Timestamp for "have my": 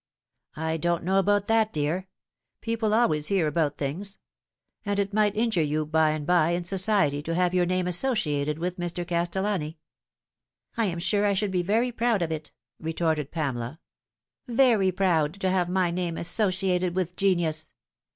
15.51-15.91